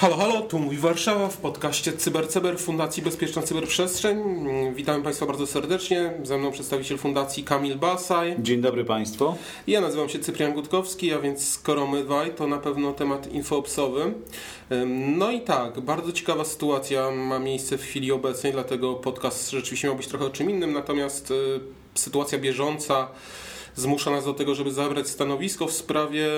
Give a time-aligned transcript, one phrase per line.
[0.00, 4.18] Halo, halo, tu mówi Warszawa w podcaście CyberCyber Fundacji Bezpieczna Cyberprzestrzeń.
[4.74, 6.12] Witam Państwa bardzo serdecznie.
[6.22, 8.36] Ze mną przedstawiciel Fundacji Kamil Basaj.
[8.38, 9.34] Dzień dobry Państwu.
[9.66, 14.14] Ja nazywam się Cyprian Gutkowski, a więc skoro my dwaj, to na pewno temat infoopsowy.
[15.16, 19.96] No i tak, bardzo ciekawa sytuacja ma miejsce w chwili obecnej, dlatego podcast rzeczywiście miał
[19.96, 21.60] być trochę o czym innym, natomiast y,
[21.94, 23.08] sytuacja bieżąca
[23.80, 26.28] zmusza nas do tego, żeby zabrać stanowisko w sprawie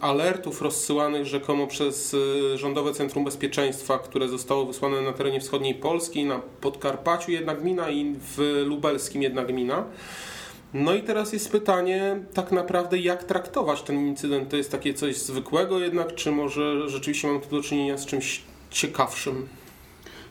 [0.00, 6.24] alertów rozsyłanych rzekomo przez y, Rządowe Centrum Bezpieczeństwa, które zostało wysłane na terenie wschodniej Polski,
[6.24, 9.84] na Podkarpaciu jedna gmina i w Lubelskim jedna gmina.
[10.74, 14.48] No i teraz jest pytanie, tak naprawdę, jak traktować ten incydent?
[14.48, 18.42] To jest takie coś zwykłego jednak, czy może rzeczywiście mamy tu do czynienia z czymś
[18.70, 19.48] ciekawszym?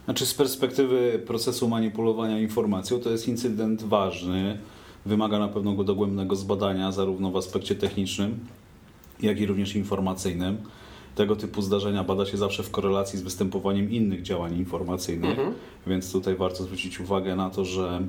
[0.05, 4.59] Znaczy, z perspektywy procesu manipulowania informacją, to jest incydent ważny
[5.05, 8.39] wymaga na pewno dogłębnego zbadania, zarówno w aspekcie technicznym,
[9.21, 10.57] jak i również informacyjnym.
[11.15, 15.53] Tego typu zdarzenia bada się zawsze w korelacji z występowaniem innych działań informacyjnych, mhm.
[15.87, 18.01] więc tutaj warto zwrócić uwagę na to, że e,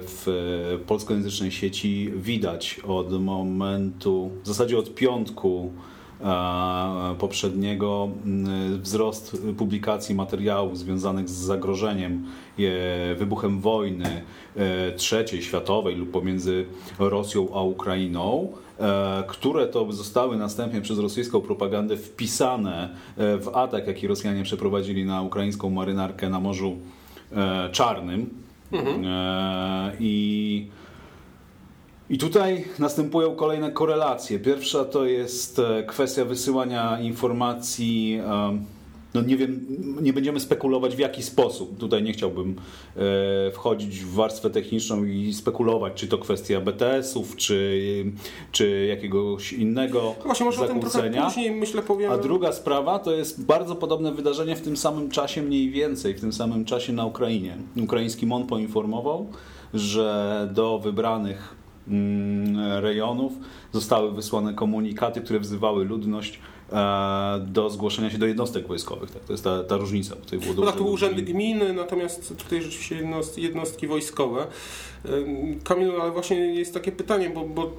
[0.00, 5.72] w polskojęzycznej sieci widać od momentu, w zasadzie od piątku
[7.18, 8.08] poprzedniego
[8.78, 12.24] wzrost publikacji materiałów związanych z zagrożeniem,
[13.16, 14.22] wybuchem wojny
[14.56, 16.66] e, trzeciej światowej lub pomiędzy
[16.98, 23.86] Rosją a Ukrainą, e, które to zostały następnie przez rosyjską propagandę wpisane e, w atak,
[23.86, 26.76] jaki Rosjanie przeprowadzili na ukraińską marynarkę na Morzu
[27.72, 28.30] Czarnym.
[28.72, 29.04] Mhm.
[30.00, 30.66] I
[32.10, 34.38] i tutaj następują kolejne korelacje.
[34.38, 38.20] Pierwsza to jest e, kwestia wysyłania informacji.
[39.14, 39.66] No nie wiem,
[40.02, 41.78] nie będziemy spekulować w jaki sposób.
[41.78, 42.56] Tutaj nie chciałbym
[42.96, 48.04] e, wchodzić w warstwę techniczną i spekulować, czy to kwestia BTS-ów, czy,
[48.52, 51.24] czy jakiegoś innego no Właśnie, może zakłócenia.
[51.24, 52.14] później, myślę, powiemy.
[52.14, 56.20] A druga sprawa to jest bardzo podobne wydarzenie w tym samym czasie, mniej więcej, w
[56.20, 57.56] tym samym czasie na Ukrainie.
[57.82, 59.26] Ukraiński MON poinformował,
[59.74, 61.59] że do wybranych
[62.80, 63.32] rejonów
[63.72, 66.40] zostały wysłane komunikaty, które wzywały ludność
[66.72, 69.10] e, do zgłoszenia się do jednostek wojskowych.
[69.10, 70.16] Tak, to jest ta, ta różnica.
[70.16, 74.46] Tutaj było no tak, to urzędy gminy, natomiast tutaj rzeczywiście jednostki wojskowe.
[75.64, 77.72] Kamil, ale właśnie jest takie pytanie, bo, bo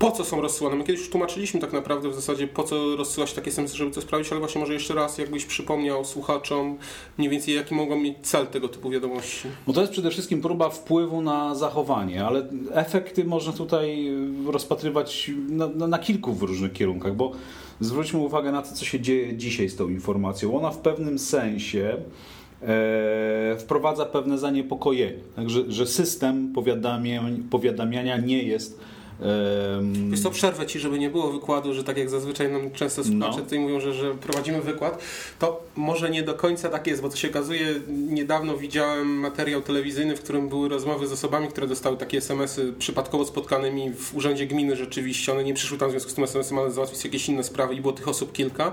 [0.00, 0.76] po co są rozsyłane.
[0.76, 4.00] My kiedyś już tłumaczyliśmy tak naprawdę w zasadzie po co rozsyłać takie SMS, żeby to
[4.00, 6.78] sprawdzić, ale właśnie może jeszcze raz jakbyś przypomniał słuchaczom
[7.18, 9.48] mniej więcej jaki mogą mieć cel tego typu wiadomości.
[9.66, 14.12] Bo to jest przede wszystkim próba wpływu na zachowanie, ale efekty można tutaj
[14.46, 17.32] rozpatrywać na, na, na kilku różnych kierunkach, bo
[17.80, 20.58] zwróćmy uwagę na to, co się dzieje dzisiaj z tą informacją.
[20.58, 21.96] Ona w pewnym sensie
[22.62, 26.52] e, wprowadza pewne zaniepokojenie, także że system
[27.50, 28.80] powiadamiania nie jest
[30.10, 33.36] jest to przerwę ci, żeby nie było wykładu, że tak jak zazwyczaj nam często słuchacze
[33.36, 33.44] no.
[33.44, 35.02] tutaj mówią, że, że prowadzimy wykład,
[35.38, 40.16] to może nie do końca tak jest, bo to się okazuje, niedawno widziałem materiał telewizyjny,
[40.16, 44.76] w którym były rozmowy z osobami, które dostały takie SMS-y przypadkowo spotkanymi w urzędzie gminy
[44.76, 45.32] rzeczywiście.
[45.32, 47.80] One nie przyszły tam w związku z tym SMS-em, ale załatwić jakieś inne sprawy i
[47.80, 48.72] było tych osób kilka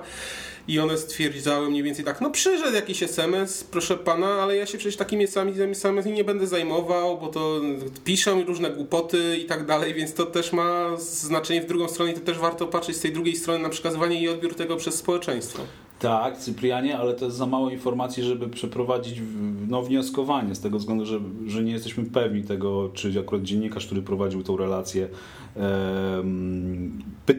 [0.67, 4.77] i one stwierdzały mniej więcej tak, no przyszedł jakiś SMS, proszę pana, ale ja się
[4.77, 7.61] przecież takimi SMS nie będę zajmował, bo to
[8.03, 12.15] piszą różne głupoty i tak dalej, więc to też ma znaczenie w drugą stronę i
[12.15, 15.63] to też warto patrzeć z tej drugiej strony na przekazywanie i odbiór tego przez społeczeństwo.
[15.99, 19.21] Tak, Cyprianie, ale to jest za mało informacji, żeby przeprowadzić
[19.67, 24.01] no, wnioskowanie z tego względu, że, że nie jesteśmy pewni tego, czy akurat dziennikarz, który
[24.01, 25.07] prowadził tą relację,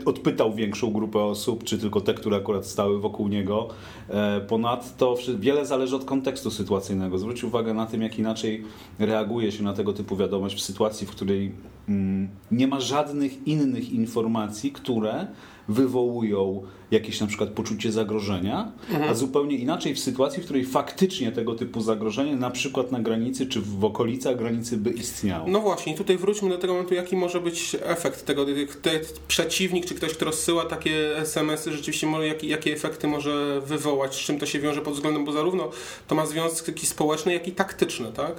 [0.05, 3.69] odpytał większą grupę osób, czy tylko te, które akurat stały wokół niego.
[4.09, 7.19] E, ponadto wiele zależy od kontekstu sytuacyjnego.
[7.19, 8.65] Zwróć uwagę na tym, jak inaczej
[8.99, 11.53] reaguje się na tego typu wiadomość w sytuacji, w której
[11.89, 15.27] mm, nie ma żadnych innych informacji, które
[15.69, 19.11] wywołują jakieś na przykład poczucie zagrożenia, mhm.
[19.11, 23.47] a zupełnie inaczej w sytuacji, w której faktycznie tego typu zagrożenie na przykład na granicy
[23.47, 25.49] czy w okolicach granicy by istniało.
[25.49, 28.47] No właśnie, tutaj wróćmy do tego momentu, jaki może być efekt tego,
[28.83, 34.15] ten przeciwnik czy ktoś, kto rozsyła takie SMS-y, rzeczywiście może, jakie, jakie efekty może wywołać,
[34.15, 35.71] z czym to się wiąże pod względem, bo zarówno
[36.07, 38.37] to ma związki społeczne, jak i taktyczne, tak?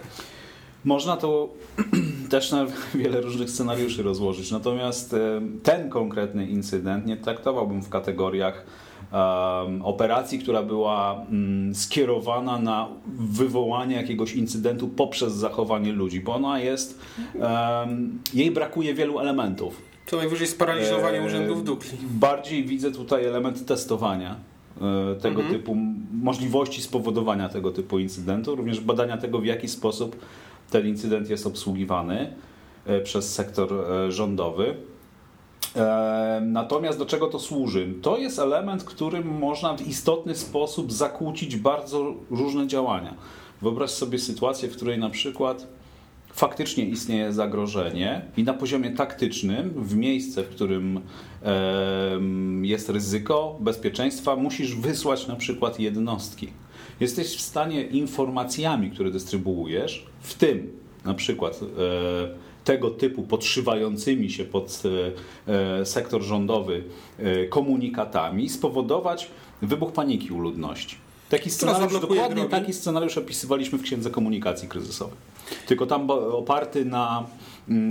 [0.85, 1.49] Można to
[2.29, 2.65] też na
[2.95, 4.51] wiele różnych scenariuszy rozłożyć.
[4.51, 8.65] Natomiast e, ten konkretny incydent nie traktowałbym w kategoriach
[9.83, 12.87] operacji, która była um, skierowana na
[13.19, 16.99] wywołanie jakiegoś incydentu poprzez zachowanie ludzi, bo ona jest,
[18.33, 19.81] jej brakuje wielu elementów.
[20.05, 21.97] To najwyżej sparaliżowanie e, urzędów dupli.
[22.09, 24.35] Bardziej widzę tutaj element testowania
[25.21, 25.53] tego mhm.
[25.53, 25.75] typu
[26.13, 30.15] możliwości spowodowania tego typu incydentu, również badania tego, w jaki sposób
[30.69, 32.33] ten incydent jest obsługiwany
[33.03, 33.69] przez sektor
[34.09, 34.75] rządowy.
[36.41, 37.93] Natomiast do czego to służy?
[38.01, 43.13] To jest element, którym można w istotny sposób zakłócić bardzo różne działania.
[43.61, 45.67] Wyobraź sobie sytuację, w której na przykład
[46.33, 51.01] faktycznie istnieje zagrożenie i na poziomie taktycznym, w miejsce, w którym
[52.61, 56.47] jest ryzyko bezpieczeństwa, musisz wysłać na przykład jednostki.
[56.99, 61.65] Jesteś w stanie informacjami, które dystrybuujesz, w tym na przykład e,
[62.63, 64.83] tego typu podszywającymi się pod
[65.47, 66.83] e, e, sektor rządowy
[67.49, 69.27] komunikatami spowodować
[69.61, 70.95] wybuch paniki u ludności.
[71.29, 72.51] Taki scenariusz, dokładnie drogi.
[72.51, 75.17] taki scenariusz opisywaliśmy w Księdze Komunikacji Kryzysowej.
[75.67, 77.25] Tylko tam oparty na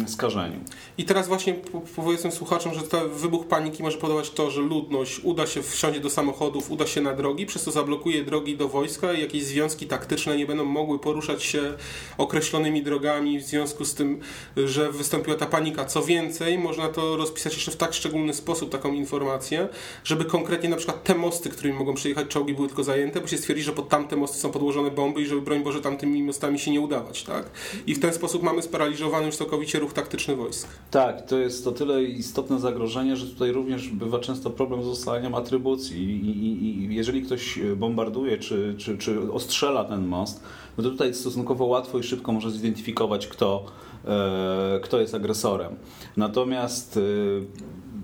[0.07, 0.61] skażeniu.
[0.99, 1.55] I teraz właśnie
[1.97, 6.11] powiedzmy słuchaczom, że ten wybuch paniki może podawać to, że ludność uda się wsiądzie do
[6.11, 10.37] samochodów, uda się na drogi, przez to zablokuje drogi do wojska i jakieś związki taktyczne
[10.37, 11.75] nie będą mogły poruszać się
[12.19, 14.21] określonymi drogami w związku z tym,
[14.57, 15.85] że wystąpiła ta panika.
[15.85, 19.69] Co więcej, można to rozpisać jeszcze w tak szczególny sposób, taką informację,
[20.05, 23.39] żeby konkretnie na przykład te mosty, którymi mogą przejechać czołgi, były tylko zajęte, bo się
[23.39, 26.71] stwierdzi, że pod tamte mosty są podłożone bomby i żeby broń Boże tamtymi mostami się
[26.71, 27.51] nie udawać, tak?
[27.87, 30.69] I w ten sposób mamy sparaliżowany już całkowicie całkowicie ruch taktyczny wojsk.
[30.91, 35.35] Tak, to jest to tyle istotne zagrożenie, że tutaj również bywa często problem z ustaleniem
[35.35, 40.43] atrybucji i, i, i jeżeli ktoś bombarduje czy, czy, czy ostrzela ten most,
[40.79, 43.65] no to tutaj stosunkowo łatwo i szybko może zidentyfikować, kto,
[44.05, 45.77] e, kto jest agresorem.
[46.17, 47.01] Natomiast e,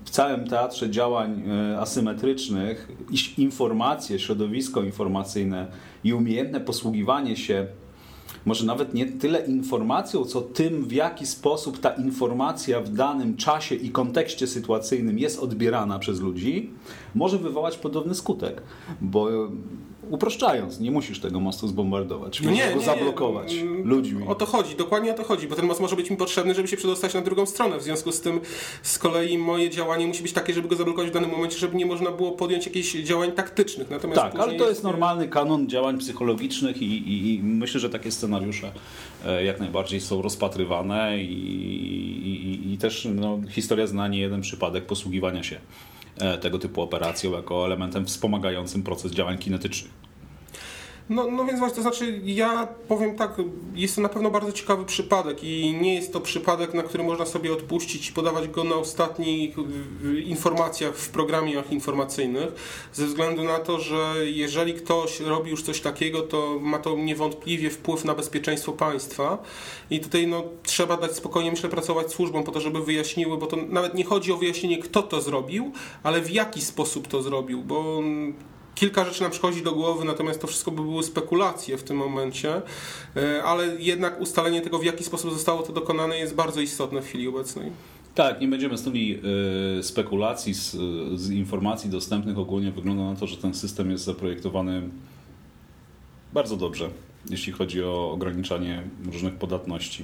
[0.05, 2.91] w całym teatrze działań e, asymetrycznych
[3.37, 5.67] informacje, środowisko informacyjne
[6.03, 7.67] i umiejętne posługiwanie się
[8.45, 13.75] może nawet nie tyle informacją, co tym, w jaki sposób ta informacja w danym czasie
[13.75, 16.69] i kontekście sytuacyjnym jest odbierana przez ludzi,
[17.15, 18.61] może wywołać podobny skutek.
[19.01, 19.27] Bo
[20.09, 23.61] uproszczając, nie musisz tego mostu zbombardować, musisz nie, go nie, zablokować nie.
[23.61, 24.27] Mm, ludźmi.
[24.27, 26.67] O to chodzi, dokładnie o to chodzi, bo ten most może być mi potrzebny, żeby
[26.67, 27.79] się przedostać na drugą stronę.
[27.79, 28.39] W związku z tym
[28.81, 31.85] z kolei moje działanie musi być takie, żeby go zablokować w danym momencie, żeby nie
[31.85, 33.89] można było podjąć jakichś działań taktycznych.
[33.89, 38.11] Natomiast tak, ale to jest normalny kanon działań psychologicznych i, i, i myślę, że takie
[38.11, 38.71] scenariusze
[39.25, 45.43] e, jak najbardziej są rozpatrywane i, i też no, historia zna nie jeden przypadek posługiwania
[45.43, 45.59] się
[46.41, 50.04] tego typu operacją jako elementem wspomagającym proces działań kinetycznych.
[51.09, 53.31] No, no więc właśnie, to znaczy ja powiem tak,
[53.75, 57.25] jest to na pewno bardzo ciekawy przypadek i nie jest to przypadek, na który można
[57.25, 59.55] sobie odpuścić i podawać go na ostatnich
[60.25, 62.47] informacjach w programach informacyjnych,
[62.93, 67.69] ze względu na to, że jeżeli ktoś robi już coś takiego, to ma to niewątpliwie
[67.69, 69.37] wpływ na bezpieczeństwo państwa.
[69.89, 73.57] I tutaj no, trzeba dać spokojnie, myślę, pracować służbom po to, żeby wyjaśniły, bo to
[73.57, 75.71] nawet nie chodzi o wyjaśnienie, kto to zrobił,
[76.03, 78.01] ale w jaki sposób to zrobił, bo
[78.75, 82.61] kilka rzeczy nam przychodzi do głowy, natomiast to wszystko by były spekulacje w tym momencie,
[83.15, 87.05] e, ale jednak ustalenie tego, w jaki sposób zostało to dokonane jest bardzo istotne w
[87.05, 87.71] chwili obecnej.
[88.15, 89.19] Tak, nie będziemy stuli
[89.79, 90.71] y, spekulacji z,
[91.15, 92.37] z, informacji dostępnych.
[92.37, 94.89] Ogólnie wygląda na to, że ten system jest zaprojektowany
[96.33, 96.89] bardzo dobrze,
[97.29, 100.03] jeśli chodzi o ograniczanie różnych podatności.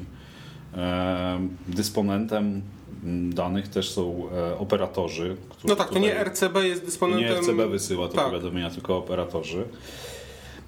[0.75, 2.61] E, dysponentem
[3.29, 5.35] danych też są e, operatorzy.
[5.63, 7.29] No tak, to nie RCB jest dysponentem.
[7.29, 8.25] Nie RCB wysyła te tak.
[8.25, 9.63] powiadomienia, tylko operatorzy.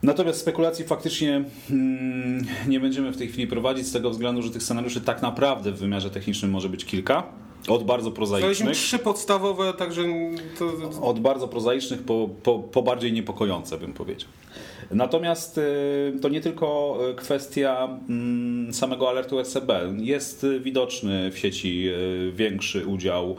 [0.03, 4.63] Natomiast spekulacji faktycznie hmm, nie będziemy w tej chwili prowadzić z tego względu, że tych
[4.63, 7.23] scenariuszy tak naprawdę w wymiarze technicznym może być kilka.
[7.67, 8.75] Od bardzo prozaicznych.
[8.75, 10.03] trzy podstawowe, także.
[10.59, 11.01] To...
[11.01, 14.29] Od bardzo prozaicznych po, po, po bardziej niepokojące, bym powiedział.
[14.91, 19.71] Natomiast y, to nie tylko y, kwestia mm, samego alertu ECB.
[19.97, 23.35] Jest widoczny w sieci y, większy udział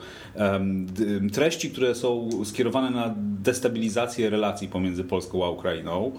[1.32, 6.12] treści, które są skierowane na destabilizację relacji pomiędzy Polską a Ukrainą.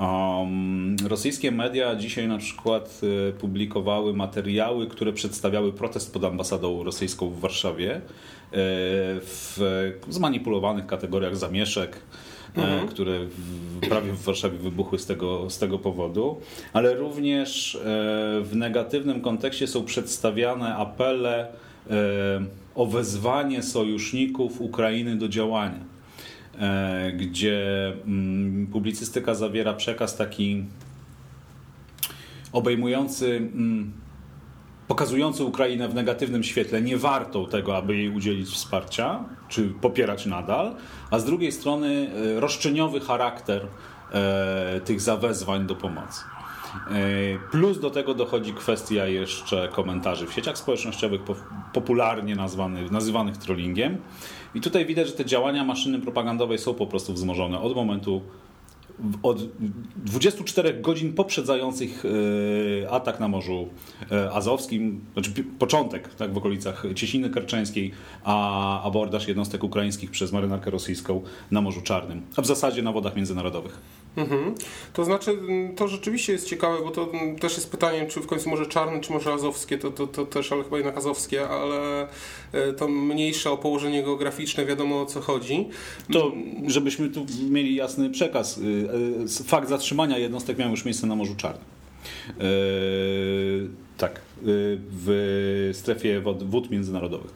[0.00, 3.00] Um, rosyjskie media dzisiaj na przykład
[3.38, 8.00] publikowały materiały, które przedstawiały protest pod ambasadą rosyjską w Warszawie
[9.22, 9.58] w
[10.08, 11.98] zmanipulowanych kategoriach zamieszek
[12.56, 12.88] mhm.
[12.88, 13.18] które
[13.88, 16.40] prawie w Warszawie wybuchły z tego, z tego powodu,
[16.72, 17.78] ale również e,
[18.42, 21.96] w negatywnym kontekście są przedstawiane apele e,
[22.74, 25.99] o wezwanie sojuszników Ukrainy do działania e,
[27.16, 30.64] gdzie mm, publicystyka zawiera przekaz taki
[32.52, 33.92] obejmujący mm,
[34.88, 40.74] pokazujący Ukrainę w negatywnym świetle, nie warto tego, aby jej udzielić wsparcia, czy popierać nadal,
[41.10, 43.66] a z drugiej strony e, roszczeniowy charakter
[44.12, 46.24] e, tych zawezwań do pomocy.
[47.50, 51.20] Plus do tego dochodzi kwestia jeszcze komentarzy w sieciach społecznościowych,
[51.72, 53.98] popularnie nazwany, nazywanych trollingiem.
[54.54, 58.22] I tutaj widać, że te działania maszyny propagandowej są po prostu wzmożone od momentu
[59.22, 59.42] od
[59.96, 62.04] 24 godzin poprzedzających
[62.84, 63.68] e, atak na Morzu
[64.12, 67.92] e, Azowskim, znaczy początek tak, w okolicach Cieśniny Karczeńskiej,
[68.24, 73.16] a abordaż jednostek ukraińskich przez marynarkę rosyjską na Morzu Czarnym, a w zasadzie na wodach
[73.16, 73.80] międzynarodowych.
[74.16, 74.54] Mhm.
[74.92, 75.38] To znaczy,
[75.76, 79.12] to rzeczywiście jest ciekawe, bo to też jest pytanie, czy w końcu może czarne, czy
[79.12, 82.08] może azowskie, to, to, to też, ale chyba jednak azowskie, ale
[82.52, 85.68] e, to mniejsze o położenie geograficzne, wiadomo o co chodzi.
[86.12, 86.32] To,
[86.66, 88.88] żebyśmy tu mieli jasny przekaz, y,
[89.46, 91.64] fakt zatrzymania jednostek miał już miejsce na Morzu Czarnym.
[92.38, 93.68] Yy,
[93.98, 97.30] tak, w strefie wód międzynarodowych.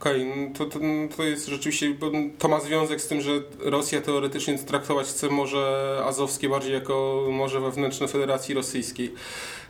[0.00, 0.78] Okej, okay, to, to,
[1.16, 1.94] to, jest rzeczywiście,
[2.38, 7.60] to ma związek z tym, że Rosja teoretycznie traktować chce Morze Azowskie bardziej jako morze
[7.60, 9.14] wewnętrzne Federacji Rosyjskiej,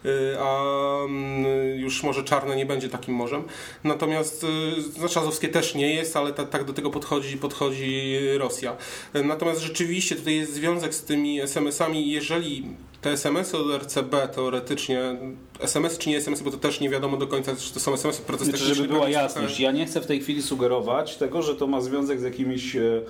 [0.04, 0.62] y, a
[1.04, 1.44] mm,
[1.80, 3.42] już Morze Czarne nie będzie takim morzem.
[3.84, 4.44] Natomiast,
[4.78, 8.76] y, znaczy Azowskie też nie jest, ale ta, tak do tego podchodzi, podchodzi Rosja.
[9.14, 12.64] Natomiast rzeczywiście tutaj jest związek z tymi SMS-ami, jeżeli
[13.00, 15.16] te SMS-y od RCB teoretycznie,
[15.60, 18.22] SMS czy nie SMS, bo to też nie wiadomo do końca, czy to są SMS-y
[18.22, 21.66] proces znaczy, Żeby była jasność, ja nie chcę w tej chwili sugerować tego, że to
[21.66, 23.02] ma związek z jakimiś e,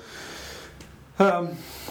[1.20, 1.48] e,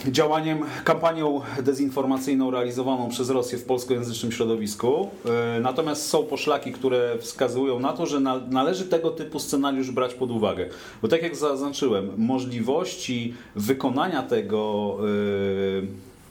[0.08, 5.10] działaniem, kampanią dezinformacyjną realizowaną przez Rosję w polskojęzycznym środowisku.
[5.56, 10.14] E, natomiast są poszlaki, które wskazują na to, że na, należy tego typu scenariusz brać
[10.14, 10.68] pod uwagę.
[11.02, 14.96] Bo tak jak zaznaczyłem, możliwości wykonania tego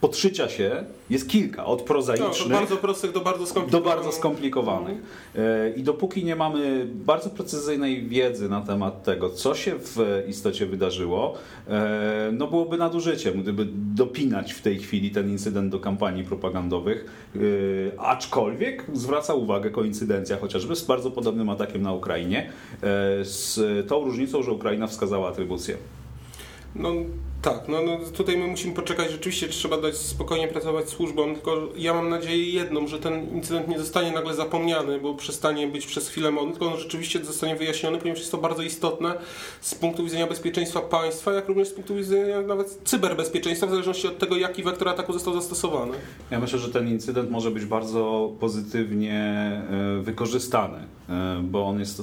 [0.01, 3.83] podszycia się jest kilka, od prozaicznych no, bardzo prostych do bardzo skomplikowanych.
[3.83, 4.97] Do bardzo skomplikowanych.
[5.35, 10.65] E, I dopóki nie mamy bardzo precyzyjnej wiedzy na temat tego, co się w istocie
[10.65, 11.33] wydarzyło,
[11.67, 17.39] e, no byłoby nadużyciem, gdyby dopinać w tej chwili ten incydent do kampanii propagandowych, e,
[17.99, 22.51] aczkolwiek zwraca uwagę koincydencja chociażby z bardzo podobnym atakiem na Ukrainie,
[23.21, 25.77] z tą różnicą, że Ukraina wskazała atrybucję.
[26.75, 26.91] No
[27.41, 31.93] tak, no, no, tutaj my musimy poczekać, rzeczywiście trzeba dać spokojnie pracować służbom, tylko ja
[31.93, 36.31] mam nadzieję jedną, że ten incydent nie zostanie nagle zapomniany, bo przestanie być przez chwilę
[36.31, 39.13] modny, tylko on rzeczywiście zostanie wyjaśniony, ponieważ jest to bardzo istotne
[39.61, 44.17] z punktu widzenia bezpieczeństwa państwa, jak również z punktu widzenia nawet cyberbezpieczeństwa, w zależności od
[44.17, 45.93] tego, jaki wektor ataku został zastosowany.
[46.31, 49.13] Ja myślę, że ten incydent może być bardzo pozytywnie
[49.69, 50.77] e, wykorzystany,
[51.09, 52.01] e, bo on jest,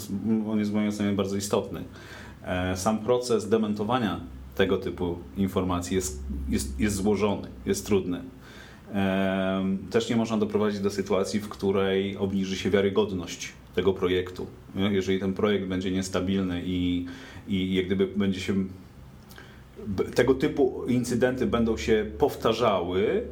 [0.51, 1.85] on jest moim zdaniem bardzo istotny.
[2.45, 4.21] E, sam proces dementowania
[4.57, 8.21] tego typu informacji jest, jest, jest złożony, jest trudny.
[9.91, 14.47] Też nie można doprowadzić do sytuacji, w której obniży się wiarygodność tego projektu.
[14.75, 17.07] Jeżeli ten projekt będzie niestabilny i,
[17.49, 18.55] i jak gdyby będzie się
[20.15, 23.23] tego typu incydenty będą się powtarzały,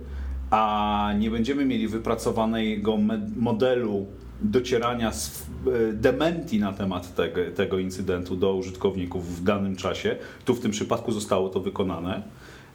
[0.51, 2.97] a nie będziemy mieli wypracowanego
[3.37, 4.07] modelu
[4.43, 10.17] docierania z e, dementi na temat tego, tego incydentu do użytkowników w danym czasie.
[10.45, 12.23] Tu w tym przypadku zostało to wykonane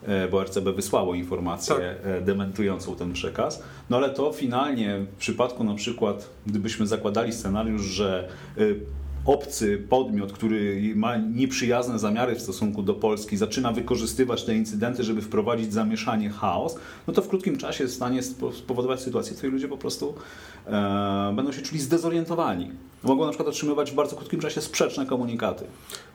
[0.06, 2.12] e, bo RCB wysłało informację tak.
[2.12, 3.62] E, dementującą ten przekaz.
[3.90, 8.28] No ale to finalnie w przypadku na przykład, gdybyśmy zakładali scenariusz, że
[9.24, 15.22] obcy podmiot, który ma nieprzyjazne zamiary w stosunku do Polski, zaczyna wykorzystywać te incydenty, żeby
[15.22, 18.22] wprowadzić zamieszanie, chaos, no to w krótkim czasie jest w stanie
[18.52, 20.14] spowodować sytuację, w której ludzie po prostu
[20.66, 22.70] e, będą się czuli zdezorientowani.
[23.02, 25.64] Mogą na przykład otrzymywać w bardzo krótkim czasie sprzeczne komunikaty.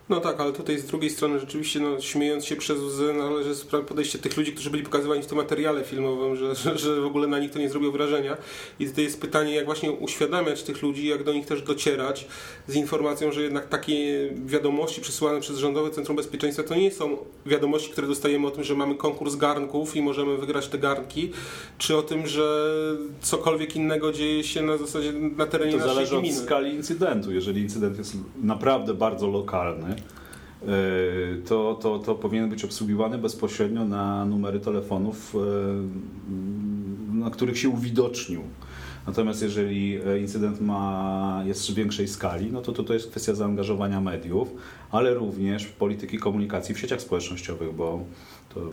[0.10, 3.56] No tak, ale tutaj z drugiej strony rzeczywiście, no, śmiejąc się przez łzy, należy
[3.88, 7.28] podejście tych ludzi, którzy byli pokazywani w tym materiale filmowym, że, że, że, w ogóle
[7.28, 8.38] na nich to nie zrobiło wrażenia.
[8.80, 12.28] I tutaj jest pytanie, jak właśnie uświadamiać tych ludzi, jak do nich też docierać
[12.68, 17.92] z informacją, że jednak takie wiadomości przesyłane przez Rządowe Centrum Bezpieczeństwa to nie są wiadomości,
[17.92, 21.32] które dostajemy o tym, że mamy konkurs garnków i możemy wygrać te garnki,
[21.78, 22.76] czy o tym, że
[23.22, 26.10] cokolwiek innego dzieje się na zasadzie na terenie to naszej gminy.
[26.10, 27.32] To zależy od skali incydentu.
[27.32, 29.95] Jeżeli incydent jest naprawdę bardzo lokalny,
[31.46, 35.40] to, to, to powinien być obsługiwany bezpośrednio na numery telefonów, e,
[37.14, 38.42] na których się uwidocznił.
[39.08, 43.34] Natomiast jeżeli e, incydent ma, jest w większej skali, no to, to to jest kwestia
[43.34, 44.50] zaangażowania mediów,
[44.92, 48.00] ale również polityki komunikacji w sieciach społecznościowych, bo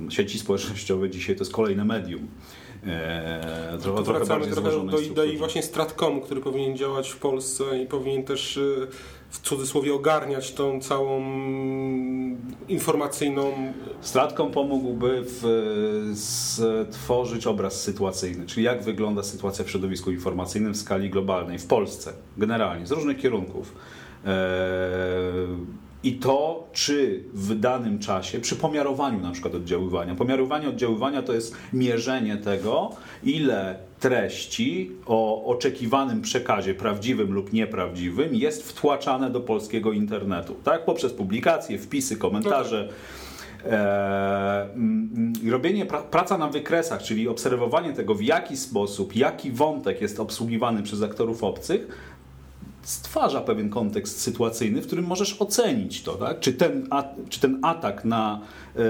[0.08, 2.26] sieci społecznościowe dzisiaj to jest kolejne medium.
[2.86, 7.86] Eee, trochę, trochę bardziej trochę do idei właśnie Stratcomu, który powinien działać w Polsce i
[7.86, 8.60] powinien też
[9.32, 11.22] w cudzysłowie ogarniać tą całą
[12.68, 13.72] informacyjną.
[14.00, 21.10] Stratkom pomógłby w, stworzyć obraz sytuacyjny, czyli jak wygląda sytuacja w środowisku informacyjnym w skali
[21.10, 23.74] globalnej, w Polsce, generalnie, z różnych kierunków.
[24.26, 24.32] Eee,
[26.04, 30.14] I to, czy w danym czasie, przy pomiarowaniu na przykład oddziaływania.
[30.14, 32.90] Pomiarowanie oddziaływania to jest mierzenie tego,
[33.24, 40.54] ile treści o oczekiwanym przekazie, prawdziwym lub nieprawdziwym, jest wtłaczane do polskiego internetu.
[40.64, 40.84] Tak?
[40.84, 42.88] Poprzez publikacje, wpisy, komentarze.
[43.64, 50.00] E, mm, robienie pra, praca na wykresach, czyli obserwowanie tego, w jaki sposób, jaki wątek
[50.00, 51.86] jest obsługiwany przez aktorów obcych,
[52.82, 56.40] stwarza pewien kontekst sytuacyjny, w którym możesz ocenić to, tak?
[56.40, 58.40] czy, ten, a, czy ten atak na
[58.76, 58.80] e,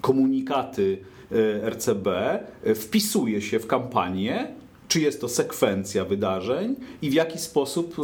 [0.00, 0.98] komunikaty
[1.32, 2.08] e, RCB
[2.74, 8.02] wpisuje się w kampanię czy jest to sekwencja wydarzeń i w jaki sposób y,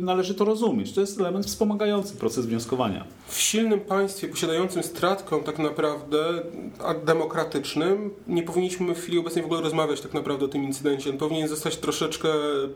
[0.00, 0.92] należy to rozumieć.
[0.92, 3.04] To jest element wspomagający proces wnioskowania.
[3.30, 6.42] W silnym państwie posiadającym stratką tak naprawdę
[6.84, 11.10] a demokratycznym nie powinniśmy w chwili obecnej w ogóle rozmawiać tak naprawdę o tym incydencie.
[11.10, 12.28] On powinien zostać troszeczkę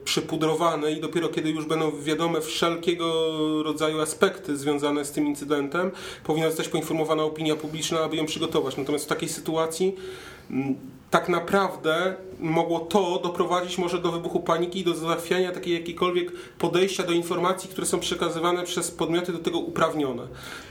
[0.05, 3.33] przypudrowany i dopiero kiedy już będą wiadome wszelkiego
[3.63, 5.91] rodzaju aspekty związane z tym incydentem,
[6.25, 8.77] powinna zostać poinformowana opinia publiczna, aby ją przygotować.
[8.77, 9.97] Natomiast w takiej sytuacji
[10.51, 10.75] mm,
[11.15, 17.03] tak naprawdę mogło to doprowadzić może do wybuchu paniki i do załatwiania takiej jakiejkolwiek podejścia
[17.03, 20.23] do informacji, które są przekazywane przez podmioty do tego uprawnione.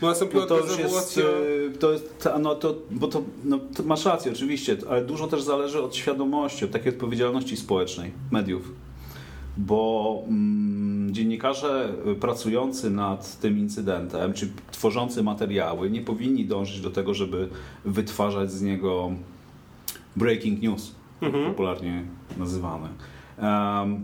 [0.02, 4.06] No nastąpiła no to jest, e, to jest, no to, bo to, no, to masz
[4.06, 8.72] rację oczywiście, ale dużo też zależy od świadomości, od takiej odpowiedzialności społecznej mediów.
[9.58, 17.14] Bo mm, dziennikarze pracujący nad tym incydentem, czy tworzący materiały, nie powinni dążyć do tego,
[17.14, 17.50] żeby
[17.86, 19.12] wytwarzać z niego
[20.16, 21.46] breaking news, mhm.
[21.46, 22.04] popularnie
[22.38, 22.90] nazywany.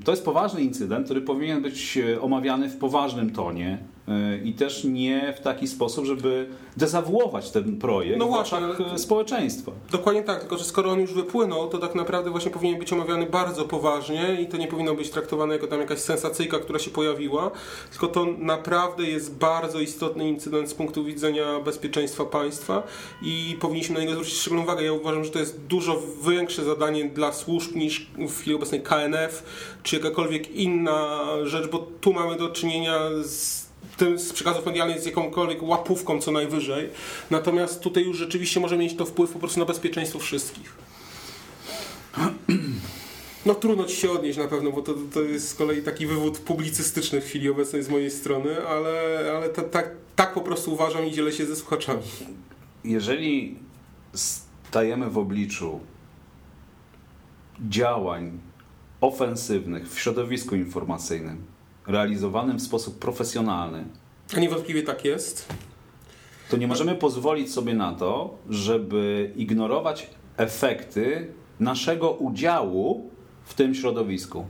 [0.06, 3.78] To jest poważny incydent, który powinien być e, omawiany w poważnym tonie,
[4.44, 6.48] i też nie w taki sposób, żeby
[6.78, 8.60] dezawuować ten projekt no właśnie,
[8.96, 9.72] w społeczeństwa.
[9.92, 13.26] Dokładnie tak, tylko że skoro on już wypłynął, to tak naprawdę właśnie powinien być omawiany
[13.26, 17.52] bardzo poważnie i to nie powinno być traktowane jako tam jakaś sensacyjka, która się pojawiła,
[17.92, 22.84] tylko to naprawdę jest bardzo istotny incydent z punktu widzenia bezpieczeństwa państwa
[23.22, 24.84] i powinniśmy na niego zwrócić szczególną uwagę.
[24.84, 29.44] Ja uważam, że to jest dużo większe zadanie dla służb niż w chwili obecnej KNF
[29.84, 35.06] czy jakakolwiek inna rzecz, bo tu mamy do czynienia z tym z przekazów medialnych z
[35.06, 36.90] jakąkolwiek łapówką co najwyżej.
[37.32, 40.74] Natomiast tutaj już rzeczywiście może mieć to wpływ po prostu na bezpieczeństwo wszystkich.
[43.46, 46.40] No trudno ci się odnieść na pewno, bo to, to jest z kolei taki wywód
[46.40, 51.12] publicystyczny w chwili obecnej z mojej strony, ale, ale tak, tak po prostu uważam i
[51.12, 52.02] dzielę się ze słuchaczami.
[52.84, 53.60] Jeżeli
[54.14, 55.80] stajemy w obliczu
[57.70, 58.40] działań
[59.02, 61.46] ofensywnych w środowisku informacyjnym,
[61.90, 63.86] realizowanym w sposób profesjonalny.
[64.38, 65.54] A niewątpliwie tak jest.
[66.50, 73.10] To nie możemy pozwolić sobie na to, żeby ignorować efekty naszego udziału
[73.44, 74.46] w tym środowisku.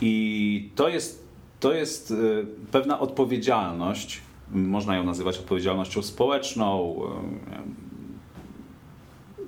[0.00, 1.24] I to jest,
[1.60, 6.96] to jest y, pewna odpowiedzialność, można ją nazywać odpowiedzialnością społeczną,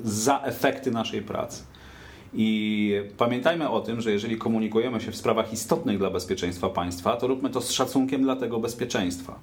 [0.05, 1.63] y, za efekty naszej pracy.
[2.35, 7.27] I pamiętajmy o tym, że jeżeli komunikujemy się w sprawach istotnych dla bezpieczeństwa państwa, to
[7.27, 9.39] róbmy to z szacunkiem dla tego bezpieczeństwa.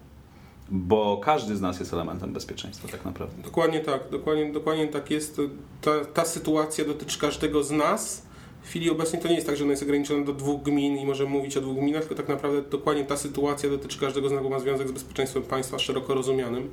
[0.72, 3.44] Bo każdy z nas jest elementem bezpieczeństwa, tak naprawdę.
[3.44, 5.42] Dokładnie tak, dokładnie, dokładnie tak jest.
[5.82, 8.29] Ta, ta sytuacja dotyczy każdego z nas
[8.64, 11.06] w chwili obecnej to nie jest tak, że ona jest ograniczona do dwóch gmin i
[11.06, 14.60] możemy mówić o dwóch gminach, tylko tak naprawdę dokładnie ta sytuacja dotyczy każdego z ma
[14.60, 16.70] związek z bezpieczeństwem państwa szeroko rozumianym.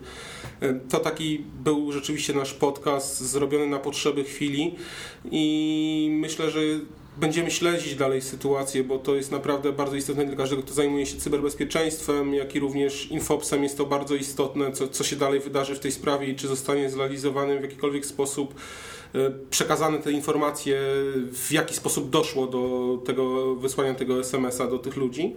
[0.61, 4.75] E, to taki był rzeczywiście nasz podcast zrobiony na potrzeby chwili
[5.31, 6.61] i myślę, że
[7.17, 11.17] będziemy śledzić dalej sytuację, bo to jest naprawdę bardzo istotne dla każdego, kto zajmuje się
[11.17, 15.81] cyberbezpieczeństwem, jak i również infopsem jest to bardzo istotne, co, co się dalej wydarzy w
[15.81, 18.55] tej sprawie i czy zostanie zrealizowany w jakikolwiek sposób
[19.51, 20.81] przekazane te informacje,
[21.33, 25.35] w jaki sposób doszło do tego wysłania tego SMS-a do tych ludzi.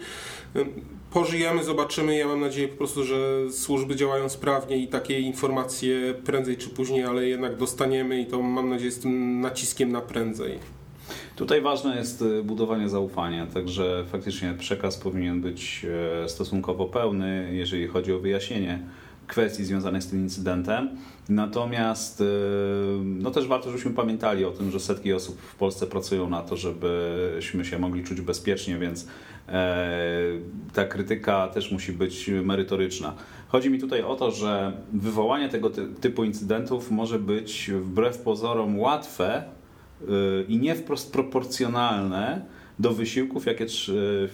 [0.55, 0.65] E,
[1.11, 2.17] pożyjemy, zobaczymy.
[2.17, 3.17] Ja mam nadzieję po prostu, że
[3.51, 8.69] służby działają sprawnie i takie informacje prędzej czy później, ale jednak dostaniemy i to mam
[8.69, 10.59] nadzieję z tym naciskiem na prędzej.
[11.35, 15.85] Tutaj ważne jest e, budowanie zaufania, także faktycznie przekaz powinien być
[16.27, 18.79] stosunkowo pełny, jeżeli chodzi o wyjaśnienie
[19.29, 20.89] kwestii związanych z tym incydentem.
[21.29, 22.25] Natomiast y,
[23.05, 26.57] no też warto, żebyśmy pamiętali o tym, że setki osób w Polsce pracują na to,
[26.57, 29.07] żebyśmy się mogli czuć bezpiecznie, więc
[29.47, 29.87] e,
[30.73, 33.13] ta krytyka też musi być merytoryczna.
[33.47, 35.69] Chodzi mi tutaj o to, że wywołanie tego
[36.01, 39.43] typu incydentów może być wbrew pozorom łatwe
[40.01, 40.05] y,
[40.47, 42.45] i nie wprost proporcjonalne
[42.79, 43.65] do wysiłków, jakie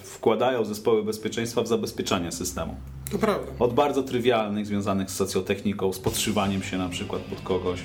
[0.04, 2.76] wkładają zespoły bezpieczeństwa w zabezpieczanie systemu.
[3.12, 3.52] To prawda.
[3.60, 7.80] Od bardzo trywialnych, związanych z socjotechniką, z podszywaniem się na przykład pod kogoś,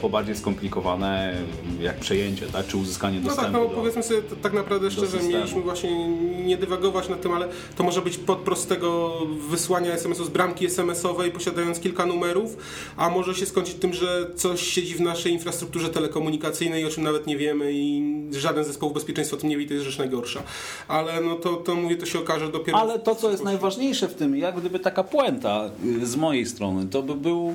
[0.00, 1.36] po bardziej skomplikowane,
[1.80, 2.66] jak przejęcie, tak?
[2.66, 3.58] czy uzyskanie No tak, dostępu.
[3.58, 3.74] no do...
[3.74, 6.08] powiedzmy sobie tak naprawdę szczerze, mieliśmy właśnie
[6.44, 9.12] nie dywagować nad tym, ale to może być pod prostego
[9.50, 12.56] wysłania SMS-u z bramki SMS-owej, posiadając kilka numerów,
[12.96, 17.26] a może się skończyć tym, że coś siedzi w naszej infrastrukturze telekomunikacyjnej, o czym nawet
[17.26, 20.42] nie wiemy i żaden zespoł bezpieczeństwa o tym nie wie, to jest rzecz najgorsza.
[20.88, 22.78] Ale no to, to mówię, to się okaże dopiero...
[22.78, 25.70] Ale to, co jest najważniejsze w tym, jak gdyby taka puenta
[26.02, 27.54] y, z mojej strony, to by był,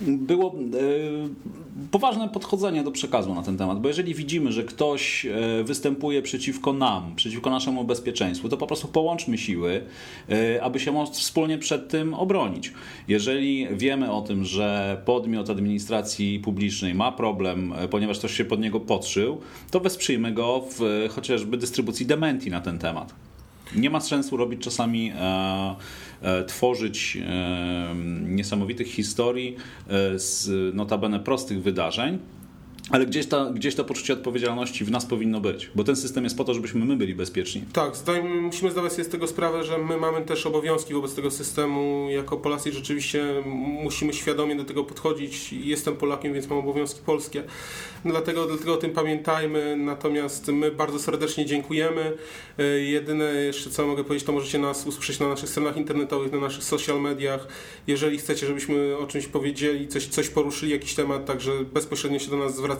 [0.00, 1.23] było y,
[1.90, 6.72] poważne podchodzenie do przekazu na ten temat, bo jeżeli widzimy, że ktoś y, występuje przeciwko
[6.72, 9.82] nam, przeciwko naszemu bezpieczeństwu, to po prostu połączmy siły,
[10.30, 12.72] y, aby się móc wspólnie przed tym obronić.
[13.08, 18.60] Jeżeli wiemy o tym, że podmiot administracji publicznej ma problem, y, ponieważ ktoś się pod
[18.60, 23.14] niego podszył, to wesprzyjmy go w y, chociażby dystrybucji dementi na ten temat.
[23.76, 25.74] Nie ma sensu robić czasami, e, e,
[26.46, 29.56] tworzyć e, niesamowitych historii
[29.88, 32.18] e, z notabene prostych wydarzeń,
[32.90, 36.36] ale gdzieś, ta, gdzieś to poczucie odpowiedzialności w nas powinno być, bo ten system jest
[36.36, 37.62] po to, żebyśmy my byli bezpieczni.
[37.72, 41.30] Tak, zdajmy, musimy zdawać sobie z tego sprawę, że my mamy też obowiązki wobec tego
[41.30, 42.06] systemu.
[42.10, 43.24] Jako Polacy rzeczywiście
[43.82, 45.52] musimy świadomie do tego podchodzić.
[45.52, 47.42] Jestem Polakiem, więc mam obowiązki polskie.
[48.04, 49.76] Dlatego, dlatego o tym pamiętajmy.
[49.76, 52.12] Natomiast my bardzo serdecznie dziękujemy.
[52.58, 56.38] E, Jedyne jeszcze co mogę powiedzieć, to możecie nas usłyszeć na naszych stronach internetowych, na
[56.38, 57.48] naszych social mediach.
[57.86, 62.36] Jeżeli chcecie, żebyśmy o czymś powiedzieli, coś, coś poruszyli, jakiś temat, także bezpośrednio się do
[62.36, 62.73] nas zwracajcie.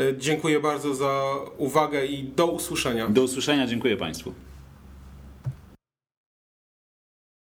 [0.00, 1.22] E, Dziękuję bardzo za
[1.58, 3.08] uwagę i do usłyszenia.
[3.08, 4.32] Do usłyszenia, dziękuję Państwu.